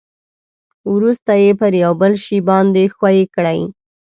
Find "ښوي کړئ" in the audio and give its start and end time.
2.95-3.59